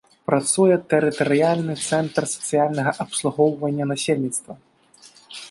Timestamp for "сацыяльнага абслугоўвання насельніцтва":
2.35-4.53